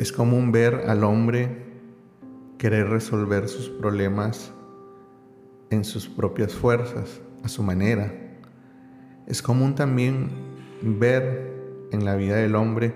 Es 0.00 0.12
común 0.12 0.50
ver 0.50 0.86
al 0.88 1.04
hombre 1.04 1.58
querer 2.56 2.88
resolver 2.88 3.50
sus 3.50 3.68
problemas 3.68 4.50
en 5.68 5.84
sus 5.84 6.08
propias 6.08 6.54
fuerzas, 6.54 7.20
a 7.44 7.48
su 7.48 7.62
manera. 7.62 8.10
Es 9.26 9.42
común 9.42 9.74
también 9.74 10.30
ver 10.80 11.52
en 11.92 12.06
la 12.06 12.16
vida 12.16 12.36
del 12.36 12.54
hombre 12.54 12.94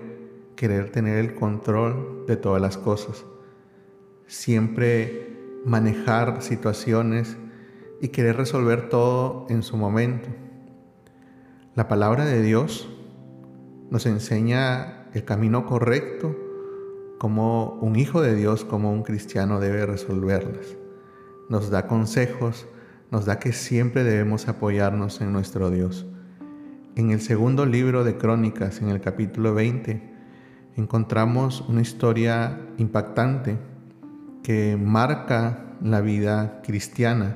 querer 0.55 0.89
tener 0.89 1.19
el 1.19 1.35
control 1.35 2.25
de 2.25 2.37
todas 2.37 2.59
las 2.59 2.75
cosas, 2.75 3.23
siempre 4.25 5.61
manejar 5.63 6.41
situaciones 6.41 7.37
y 8.01 8.07
querer 8.07 8.35
resolver 8.35 8.89
todo 8.89 9.45
en 9.49 9.61
su 9.61 9.77
momento. 9.77 10.29
La 11.75 11.87
palabra 11.87 12.25
de 12.25 12.41
Dios 12.41 12.89
nos 13.91 14.07
enseña 14.07 15.07
el 15.13 15.23
camino 15.23 15.67
correcto 15.67 16.35
como 17.17 17.77
un 17.81 17.95
hijo 17.95 18.21
de 18.21 18.35
Dios, 18.35 18.65
como 18.65 18.91
un 18.91 19.03
cristiano 19.03 19.59
debe 19.59 19.85
resolverlas. 19.85 20.77
Nos 21.49 21.69
da 21.69 21.87
consejos, 21.87 22.67
nos 23.11 23.25
da 23.25 23.39
que 23.39 23.53
siempre 23.53 24.03
debemos 24.03 24.47
apoyarnos 24.47 25.21
en 25.21 25.31
nuestro 25.31 25.69
Dios. 25.69 26.05
En 26.95 27.11
el 27.11 27.21
segundo 27.21 27.65
libro 27.65 28.03
de 28.03 28.17
Crónicas, 28.17 28.81
en 28.81 28.89
el 28.89 29.01
capítulo 29.01 29.53
20, 29.53 30.01
encontramos 30.75 31.61
una 31.61 31.81
historia 31.81 32.59
impactante 32.77 33.57
que 34.43 34.77
marca 34.77 35.77
la 35.81 36.01
vida 36.01 36.61
cristiana. 36.63 37.35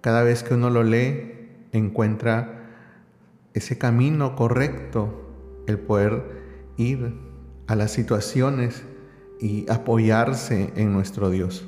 Cada 0.00 0.22
vez 0.22 0.42
que 0.42 0.54
uno 0.54 0.70
lo 0.70 0.82
lee, 0.82 1.48
encuentra 1.72 2.58
ese 3.54 3.78
camino 3.78 4.36
correcto, 4.36 5.24
el 5.66 5.78
poder 5.78 6.22
ir 6.76 7.14
a 7.66 7.74
las 7.74 7.90
situaciones 7.90 8.84
y 9.40 9.70
apoyarse 9.70 10.72
en 10.76 10.92
nuestro 10.92 11.30
Dios. 11.30 11.66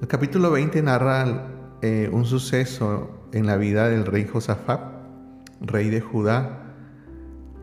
El 0.00 0.08
capítulo 0.08 0.50
20 0.50 0.82
narra 0.82 1.48
eh, 1.82 2.08
un 2.12 2.24
suceso 2.24 3.10
en 3.32 3.46
la 3.46 3.56
vida 3.56 3.88
del 3.88 4.06
rey 4.06 4.26
Josafat, 4.26 4.80
rey 5.60 5.90
de 5.90 6.00
Judá. 6.00 6.74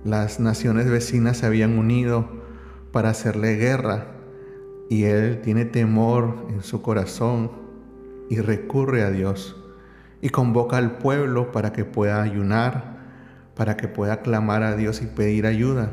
Las 0.04 0.40
naciones 0.40 0.90
vecinas 0.90 1.38
se 1.38 1.46
habían 1.46 1.78
unido 1.78 2.28
para 2.92 3.10
hacerle 3.10 3.56
guerra 3.56 4.08
y 4.90 5.04
él 5.06 5.42
tiene 5.42 5.66
temor 5.66 6.48
en 6.50 6.62
su 6.62 6.82
corazón 6.82 7.52
y 8.30 8.38
recurre 8.40 9.04
a 9.04 9.12
Dios 9.12 9.56
y 10.22 10.30
convoca 10.30 10.78
al 10.78 10.98
pueblo 10.98 11.52
para 11.52 11.72
que 11.72 11.86
pueda 11.86 12.22
ayunar, 12.22 12.98
para 13.56 13.78
que 13.78 13.88
pueda 13.88 14.22
clamar 14.22 14.64
a 14.64 14.76
Dios 14.76 15.02
y 15.02 15.06
pedir 15.08 15.46
ayuda. 15.46 15.92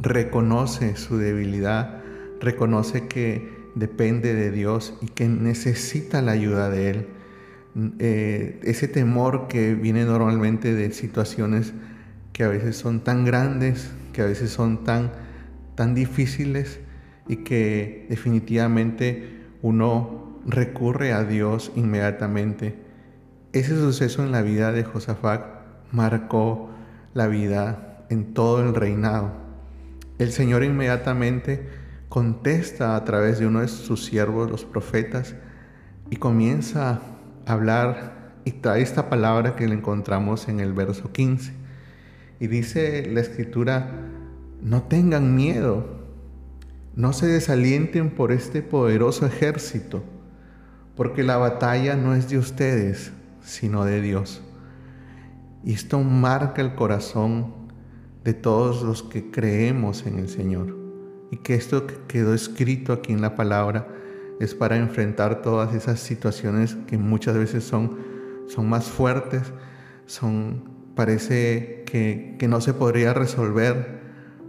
Reconoce 0.00 0.96
su 0.96 1.18
debilidad 1.18 1.97
reconoce 2.40 3.06
que 3.06 3.58
depende 3.74 4.34
de 4.34 4.50
Dios 4.50 4.94
y 5.00 5.06
que 5.06 5.28
necesita 5.28 6.22
la 6.22 6.32
ayuda 6.32 6.70
de 6.70 6.90
Él. 6.90 7.06
Eh, 7.98 8.60
ese 8.64 8.88
temor 8.88 9.46
que 9.48 9.74
viene 9.74 10.04
normalmente 10.04 10.74
de 10.74 10.90
situaciones 10.92 11.72
que 12.32 12.44
a 12.44 12.48
veces 12.48 12.76
son 12.76 13.00
tan 13.00 13.24
grandes, 13.24 13.90
que 14.12 14.22
a 14.22 14.26
veces 14.26 14.50
son 14.50 14.84
tan, 14.84 15.12
tan 15.74 15.94
difíciles 15.94 16.80
y 17.28 17.38
que 17.38 18.06
definitivamente 18.08 19.38
uno 19.62 20.40
recurre 20.46 21.12
a 21.12 21.24
Dios 21.24 21.72
inmediatamente. 21.76 22.74
Ese 23.52 23.76
suceso 23.76 24.24
en 24.24 24.32
la 24.32 24.42
vida 24.42 24.72
de 24.72 24.84
Josafat 24.84 25.42
marcó 25.92 26.70
la 27.14 27.26
vida 27.26 28.06
en 28.10 28.34
todo 28.34 28.62
el 28.62 28.74
reinado. 28.74 29.32
El 30.18 30.32
Señor 30.32 30.64
inmediatamente 30.64 31.66
contesta 32.08 32.96
a 32.96 33.04
través 33.04 33.38
de 33.38 33.46
uno 33.46 33.60
de 33.60 33.68
sus 33.68 34.04
siervos, 34.04 34.50
los 34.50 34.64
profetas, 34.64 35.34
y 36.10 36.16
comienza 36.16 37.00
a 37.46 37.52
hablar 37.52 38.32
y 38.44 38.52
trae 38.52 38.82
esta 38.82 39.10
palabra 39.10 39.56
que 39.56 39.68
le 39.68 39.74
encontramos 39.74 40.48
en 40.48 40.60
el 40.60 40.72
verso 40.72 41.12
15. 41.12 41.52
Y 42.40 42.46
dice 42.46 43.10
la 43.12 43.20
escritura, 43.20 43.90
no 44.62 44.82
tengan 44.84 45.34
miedo, 45.34 45.86
no 46.94 47.12
se 47.12 47.26
desalienten 47.26 48.10
por 48.10 48.32
este 48.32 48.62
poderoso 48.62 49.26
ejército, 49.26 50.02
porque 50.96 51.22
la 51.22 51.36
batalla 51.36 51.94
no 51.94 52.14
es 52.14 52.28
de 52.30 52.38
ustedes, 52.38 53.12
sino 53.42 53.84
de 53.84 54.00
Dios. 54.00 54.42
Y 55.62 55.74
esto 55.74 56.00
marca 56.00 56.62
el 56.62 56.74
corazón 56.74 57.52
de 58.24 58.32
todos 58.32 58.82
los 58.82 59.02
que 59.02 59.30
creemos 59.30 60.06
en 60.06 60.18
el 60.18 60.28
Señor 60.28 60.77
y 61.30 61.38
que 61.38 61.54
esto 61.54 61.86
que 61.86 61.94
quedó 62.06 62.34
escrito 62.34 62.92
aquí 62.92 63.12
en 63.12 63.20
la 63.20 63.34
palabra 63.34 63.88
es 64.40 64.54
para 64.54 64.76
enfrentar 64.76 65.42
todas 65.42 65.74
esas 65.74 66.00
situaciones 66.00 66.76
que 66.86 66.96
muchas 66.96 67.36
veces 67.36 67.64
son, 67.64 67.98
son 68.46 68.68
más 68.68 68.86
fuertes, 68.86 69.42
son, 70.06 70.92
parece 70.94 71.82
que, 71.86 72.36
que 72.38 72.48
no 72.48 72.60
se 72.60 72.72
podría 72.72 73.14
resolver, 73.14 73.98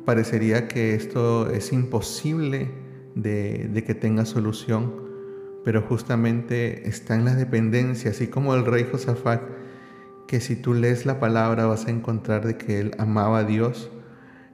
parecería 0.05 0.67
que 0.67 0.93
esto 0.93 1.49
es 1.49 1.73
imposible 1.73 2.71
de, 3.15 3.69
de 3.71 3.83
que 3.83 3.95
tenga 3.95 4.25
solución, 4.25 4.93
pero 5.65 5.81
justamente 5.81 6.87
está 6.87 7.15
en 7.15 7.25
la 7.25 7.35
dependencia, 7.35 8.11
así 8.11 8.27
como 8.27 8.53
el 8.53 8.65
rey 8.65 8.87
Josafat, 8.89 9.41
que 10.27 10.39
si 10.39 10.55
tú 10.55 10.75
lees 10.75 11.07
la 11.07 11.19
palabra 11.19 11.65
vas 11.65 11.87
a 11.87 11.91
encontrar 11.91 12.45
de 12.45 12.55
que 12.55 12.79
él 12.79 12.91
amaba 12.99 13.39
a 13.39 13.43
Dios 13.43 13.89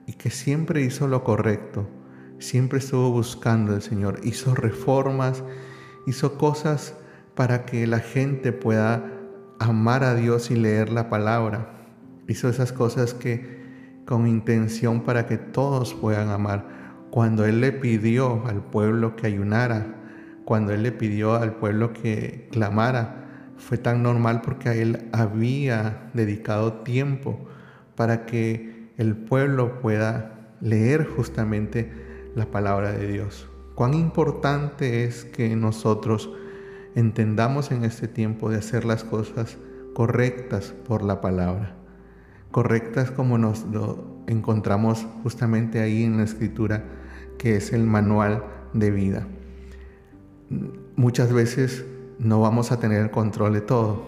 y 0.07 0.13
que 0.13 0.29
siempre 0.29 0.81
hizo 0.81 1.07
lo 1.09 1.25
correcto 1.25 1.85
siempre 2.39 2.79
estuvo 2.79 3.11
buscando 3.11 3.73
al 3.73 3.81
Señor, 3.81 4.19
hizo 4.23 4.55
reformas, 4.55 5.43
hizo 6.05 6.37
cosas 6.37 6.95
para 7.35 7.65
que 7.65 7.87
la 7.87 7.99
gente 7.99 8.51
pueda 8.51 9.11
amar 9.59 10.03
a 10.03 10.15
Dios 10.15 10.51
y 10.51 10.55
leer 10.55 10.91
la 10.91 11.09
palabra. 11.09 11.71
Hizo 12.27 12.49
esas 12.49 12.71
cosas 12.71 13.13
que 13.13 13.63
con 14.05 14.27
intención 14.27 15.01
para 15.01 15.25
que 15.25 15.37
todos 15.37 15.93
puedan 15.93 16.29
amar. 16.29 16.67
Cuando 17.09 17.45
Él 17.45 17.61
le 17.61 17.71
pidió 17.71 18.45
al 18.45 18.63
pueblo 18.63 19.15
que 19.15 19.27
ayunara, 19.27 19.95
cuando 20.45 20.73
Él 20.73 20.83
le 20.83 20.91
pidió 20.91 21.35
al 21.35 21.55
pueblo 21.55 21.93
que 21.93 22.47
clamara, 22.51 23.53
fue 23.57 23.77
tan 23.77 24.03
normal 24.03 24.41
porque 24.41 24.81
Él 24.81 25.09
había 25.11 26.09
dedicado 26.13 26.81
tiempo 26.83 27.47
para 27.95 28.25
que 28.25 28.91
el 28.97 29.15
pueblo 29.15 29.79
pueda 29.79 30.55
leer 30.61 31.05
justamente 31.05 31.91
la 32.35 32.45
palabra 32.45 32.91
de 32.91 33.07
Dios. 33.07 33.49
Cuán 33.75 33.93
importante 33.93 35.05
es 35.05 35.25
que 35.25 35.55
nosotros 35.55 36.29
entendamos 36.95 37.71
en 37.71 37.83
este 37.83 38.07
tiempo 38.07 38.49
de 38.49 38.57
hacer 38.57 38.85
las 38.85 39.03
cosas 39.03 39.57
correctas 39.93 40.73
por 40.87 41.03
la 41.03 41.21
palabra, 41.21 41.75
correctas 42.51 43.11
como 43.11 43.37
nos 43.37 43.65
lo 43.65 44.23
encontramos 44.27 45.05
justamente 45.23 45.81
ahí 45.81 46.03
en 46.03 46.17
la 46.17 46.23
escritura, 46.23 46.83
que 47.37 47.55
es 47.55 47.73
el 47.73 47.83
manual 47.83 48.43
de 48.73 48.91
vida. 48.91 49.27
Muchas 50.95 51.33
veces 51.33 51.85
no 52.19 52.39
vamos 52.39 52.71
a 52.71 52.79
tener 52.79 53.01
el 53.01 53.11
control 53.11 53.53
de 53.53 53.61
todo, 53.61 54.03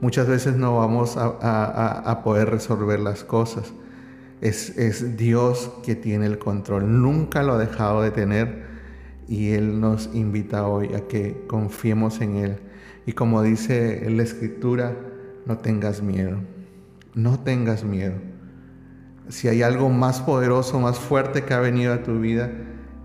muchas 0.00 0.26
veces 0.26 0.56
no 0.56 0.76
vamos 0.76 1.16
a, 1.16 2.10
a 2.10 2.22
poder 2.22 2.50
resolver 2.50 3.00
las 3.00 3.24
cosas, 3.24 3.72
es, 4.42 5.16
Dios 5.16 5.72
que 5.84 5.94
tiene 5.94 6.26
el 6.26 6.38
control, 6.38 7.00
nunca 7.00 7.42
lo 7.42 7.54
ha 7.54 7.58
dejado 7.58 8.02
de 8.02 8.10
tener 8.10 8.64
y 9.28 9.50
Él 9.50 9.80
nos 9.80 10.10
invita 10.12 10.66
hoy 10.66 10.94
a 10.94 11.06
que 11.06 11.44
confiemos 11.46 12.20
en 12.20 12.36
Él. 12.36 12.56
Y 13.06 13.12
como 13.12 13.42
dice 13.42 14.04
la 14.10 14.22
Escritura, 14.22 14.96
no 15.46 15.58
tengas 15.58 16.02
miedo, 16.02 16.38
no 17.14 17.38
tengas 17.38 17.84
miedo. 17.84 18.14
Si 19.28 19.46
hay 19.46 19.62
algo 19.62 19.88
más 19.88 20.20
poderoso, 20.20 20.80
más 20.80 20.98
fuerte 20.98 21.44
que 21.44 21.54
ha 21.54 21.60
venido 21.60 21.94
a 21.94 22.02
tu 22.02 22.18
vida, 22.18 22.50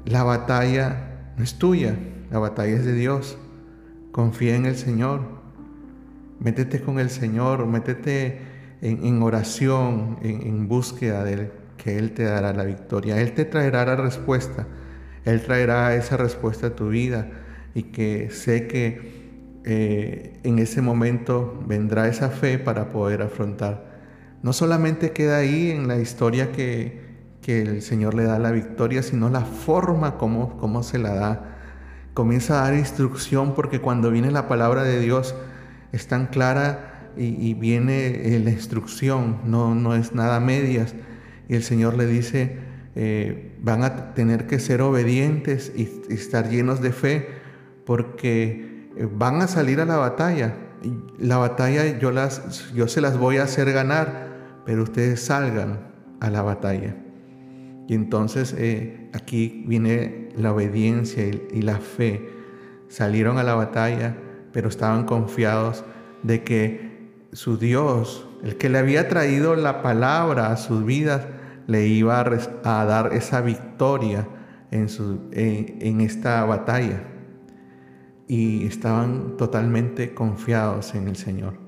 la 0.05 0.23
batalla 0.23 1.33
no 1.37 1.43
es 1.43 1.59
tuya, 1.59 1.97
la 2.31 2.39
batalla 2.39 2.75
es 2.75 2.85
de 2.85 2.93
Dios. 2.93 3.37
Confía 4.11 4.55
en 4.55 4.65
el 4.65 4.75
Señor. 4.75 5.21
Métete 6.39 6.81
con 6.81 6.99
el 6.99 7.09
Señor, 7.11 7.65
métete 7.67 8.56
en, 8.81 9.21
oración, 9.21 10.19
en, 10.21 10.67
búsqueda 10.67 11.23
de 11.23 11.51
que 11.77 11.97
Él 11.97 12.11
te 12.11 12.23
dará 12.23 12.53
la 12.53 12.63
victoria. 12.63 13.19
Él 13.21 13.33
te 13.33 13.45
traerá 13.45 13.85
la 13.85 13.95
respuesta. 13.95 14.67
Él 15.25 15.41
traerá 15.41 15.95
esa 15.95 16.17
respuesta 16.17 16.67
a 16.67 16.75
tu 16.75 16.89
vida 16.89 17.29
y 17.73 17.83
que 17.83 18.29
sé 18.31 18.67
que 18.67 19.61
eh, 19.65 20.39
en 20.43 20.59
ese 20.59 20.81
momento 20.81 21.61
vendrá 21.67 22.07
esa 22.07 22.29
fe 22.29 22.57
para 22.59 22.89
poder 22.89 23.21
afrontar. 23.21 23.97
No 24.41 24.53
solamente 24.53 25.11
queda 25.11 25.37
ahí 25.37 25.71
en 25.71 25.87
la 25.87 25.97
historia 25.97 26.51
que, 26.51 27.01
que 27.41 27.61
el 27.61 27.81
Señor 27.81 28.13
le 28.13 28.23
da 28.23 28.39
la 28.39 28.51
victoria, 28.51 29.03
sino 29.03 29.29
la 29.29 29.41
forma 29.41 30.17
como, 30.17 30.57
como 30.57 30.83
se 30.83 30.99
la 30.99 31.13
da. 31.15 31.57
Comienza 32.13 32.59
a 32.59 32.69
dar 32.69 32.79
instrucción 32.79 33.53
porque 33.55 33.81
cuando 33.81 34.11
viene 34.11 34.31
la 34.31 34.47
palabra 34.47 34.83
de 34.83 34.99
Dios 34.99 35.35
es 35.91 36.07
tan 36.07 36.27
clara 36.27 36.96
y, 37.17 37.53
viene 37.53 38.35
eh, 38.35 38.39
la 38.43 38.51
instrucción, 38.51 39.37
no, 39.45 39.75
no 39.75 39.95
es 39.95 40.13
nada 40.13 40.39
medias. 40.39 40.95
Y 41.49 41.55
el 41.55 41.63
Señor 41.63 41.97
le 41.97 42.05
dice, 42.05 42.57
eh, 42.95 43.53
van 43.61 43.83
a 43.83 44.13
tener 44.13 44.47
que 44.47 44.59
ser 44.59 44.81
obedientes 44.81 45.71
y, 45.75 45.89
estar 46.13 46.49
llenos 46.49 46.81
de 46.81 46.91
fe 46.91 47.27
porque 47.85 48.89
eh, 48.97 49.07
van 49.11 49.41
a 49.41 49.47
salir 49.47 49.79
a 49.79 49.85
la 49.85 49.97
batalla. 49.97 50.55
La 51.17 51.37
batalla 51.37 51.97
yo, 51.97 52.11
las, 52.11 52.71
yo 52.73 52.87
se 52.87 53.01
las 53.01 53.17
voy 53.17 53.37
a 53.37 53.43
hacer 53.43 53.71
ganar, 53.71 54.61
pero 54.65 54.83
ustedes 54.83 55.21
salgan 55.21 55.79
a 56.19 56.29
la 56.29 56.41
batalla. 56.41 56.95
Y 57.87 57.95
entonces 57.95 58.53
aquí 59.13 59.63
viene 59.65 60.29
la 60.35 60.51
obediencia 60.51 61.25
y 61.25 61.61
la 61.61 61.79
fe. 61.79 62.29
Salieron 62.89 63.37
a 63.37 63.43
la 63.43 63.55
batalla, 63.55 64.17
pero 64.51 64.67
estaban 64.67 65.05
confiados 65.05 65.85
de 66.23 66.43
que 66.43 66.96
su 67.37 67.59
Dios, 67.59 68.27
el 68.41 68.57
que 68.57 68.67
le 68.67 68.79
había 68.79 69.09
traído 69.09 69.55
la 69.55 69.83
palabra 69.83 70.51
a 70.51 70.57
sus 70.57 70.83
vidas, 70.83 71.27
le 71.67 71.85
iba 71.85 72.19
a, 72.19 72.85
dar 72.85 73.13
esa 73.13 73.41
victoria 73.41 74.27
en, 74.71 74.89
su, 74.89 75.29
en 75.31 76.01
esta 76.01 76.43
batalla. 76.45 77.03
Y 78.27 78.65
estaban 78.65 79.37
totalmente 79.37 80.15
confiados 80.15 80.95
en 80.95 81.07
el 81.07 81.15
Señor. 81.15 81.59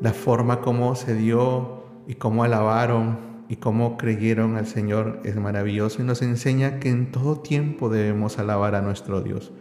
La 0.00 0.14
forma 0.14 0.62
como 0.62 0.96
se 0.96 1.14
dio 1.14 1.84
y 2.08 2.14
cómo 2.14 2.42
alabaron 2.42 3.44
y 3.50 3.56
cómo 3.56 3.98
creyeron 3.98 4.56
al 4.56 4.66
Señor 4.66 5.20
es 5.24 5.36
maravilloso 5.36 6.00
y 6.00 6.06
nos 6.06 6.22
enseña 6.22 6.80
que 6.80 6.88
en 6.88 7.12
todo 7.12 7.40
tiempo 7.40 7.90
debemos 7.90 8.38
alabar 8.38 8.74
a 8.74 8.80
nuestro 8.80 9.20
Dios. 9.20 9.52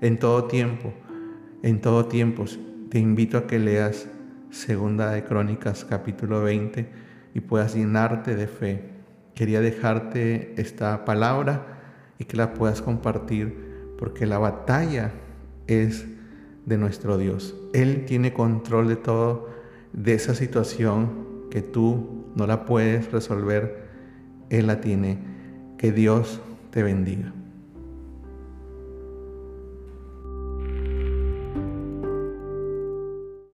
En 0.00 0.20
todo 0.20 0.44
tiempo, 0.44 0.94
en 1.64 1.80
todo 1.80 2.06
tiempo. 2.06 2.44
Te 2.90 3.00
invito 3.00 3.36
a 3.36 3.46
que 3.48 3.58
leas 3.58 4.08
Segunda 4.50 5.12
de 5.12 5.22
Crónicas 5.22 5.84
capítulo 5.84 6.42
20 6.42 6.88
y 7.34 7.40
puedas 7.40 7.76
llenarte 7.76 8.34
de 8.34 8.48
fe. 8.48 8.90
Quería 9.34 9.60
dejarte 9.60 10.60
esta 10.60 11.04
palabra 11.04 11.78
y 12.18 12.24
que 12.24 12.36
la 12.36 12.52
puedas 12.52 12.82
compartir 12.82 13.94
porque 13.96 14.26
la 14.26 14.38
batalla 14.38 15.12
es 15.68 16.04
de 16.66 16.78
nuestro 16.78 17.16
Dios. 17.16 17.54
Él 17.72 18.04
tiene 18.06 18.32
control 18.32 18.88
de 18.88 18.96
todo, 18.96 19.48
de 19.92 20.14
esa 20.14 20.34
situación 20.34 21.48
que 21.50 21.62
tú 21.62 22.26
no 22.34 22.48
la 22.48 22.64
puedes 22.64 23.12
resolver. 23.12 23.88
Él 24.50 24.66
la 24.66 24.80
tiene. 24.80 25.18
Que 25.78 25.92
Dios 25.92 26.40
te 26.70 26.82
bendiga. 26.82 27.32